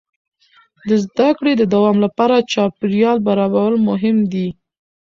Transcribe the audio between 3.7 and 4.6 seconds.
مهم دي.